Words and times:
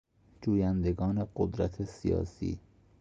جویندگان 0.41 1.27
قدرت 1.35 1.83
سیاسی 1.85 2.59